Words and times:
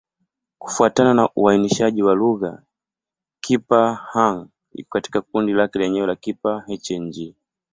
Kufuatana 0.59 1.13
na 1.13 1.29
uainishaji 1.35 2.03
wa 2.03 2.15
lugha, 2.15 2.63
Kipa-Hng 3.43 4.47
iko 4.71 4.89
katika 4.93 5.21
kundi 5.21 5.53
lake 5.53 5.79
lenyewe 5.79 6.07
la 6.07 6.15
Kipa-Hng. 6.15 7.33